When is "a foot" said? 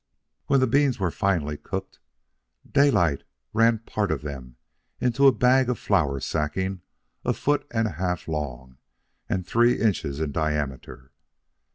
7.23-7.67